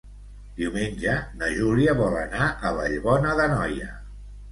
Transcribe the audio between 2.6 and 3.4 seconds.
Vallbona